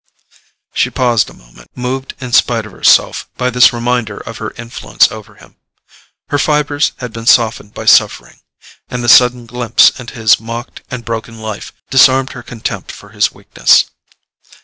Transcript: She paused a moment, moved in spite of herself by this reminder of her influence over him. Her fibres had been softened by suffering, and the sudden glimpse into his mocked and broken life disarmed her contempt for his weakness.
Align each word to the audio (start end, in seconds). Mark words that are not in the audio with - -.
She 0.73 0.89
paused 0.89 1.29
a 1.29 1.33
moment, 1.35 1.69
moved 1.75 2.15
in 2.19 2.33
spite 2.33 2.65
of 2.65 2.71
herself 2.71 3.29
by 3.37 3.51
this 3.51 3.71
reminder 3.71 4.17
of 4.17 4.39
her 4.39 4.49
influence 4.57 5.11
over 5.11 5.35
him. 5.35 5.57
Her 6.29 6.39
fibres 6.39 6.93
had 6.97 7.13
been 7.13 7.27
softened 7.27 7.75
by 7.75 7.85
suffering, 7.85 8.39
and 8.89 9.03
the 9.03 9.07
sudden 9.07 9.45
glimpse 9.45 9.91
into 9.99 10.15
his 10.15 10.39
mocked 10.39 10.81
and 10.89 11.05
broken 11.05 11.37
life 11.39 11.71
disarmed 11.91 12.31
her 12.31 12.41
contempt 12.41 12.91
for 12.91 13.09
his 13.09 13.31
weakness. 13.31 13.91